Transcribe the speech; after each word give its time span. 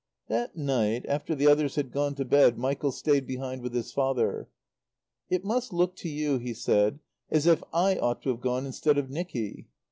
That 0.29 0.55
night, 0.57 1.05
after 1.07 1.35
the 1.35 1.45
others 1.45 1.75
had 1.75 1.91
gone 1.91 2.15
to 2.15 2.25
bed, 2.25 2.57
Michael 2.57 2.91
stayed 2.91 3.27
behind 3.27 3.61
with 3.61 3.75
his 3.75 3.91
father. 3.91 4.49
"It 5.29 5.45
must 5.45 5.71
look 5.73 5.95
to 5.97 6.09
you," 6.09 6.39
he 6.39 6.55
said, 6.55 6.97
"as 7.29 7.45
if 7.45 7.63
I 7.71 7.97
ought 7.97 8.23
to 8.23 8.29
have 8.29 8.41
gone 8.41 8.65
instead 8.65 8.97
of 8.97 9.11
Nicky." 9.11 9.67